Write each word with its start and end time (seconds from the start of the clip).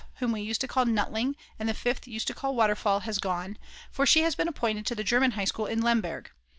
whom 0.15 0.31
we 0.31 0.41
used 0.41 0.59
to 0.61 0.67
call 0.67 0.83
Nutling 0.83 1.35
and 1.59 1.69
the 1.69 1.75
Fifth 1.75 2.07
used 2.07 2.25
to 2.25 2.33
call 2.33 2.55
Waterfall 2.55 3.01
has 3.01 3.19
gone, 3.19 3.59
for 3.91 4.03
she 4.03 4.21
has 4.23 4.33
been 4.33 4.47
appointed 4.47 4.83
to 4.87 4.95
the 4.95 5.03
German 5.03 5.29
High 5.37 5.45
School 5.45 5.67
in 5.67 5.79
Lemberg. 5.79 6.31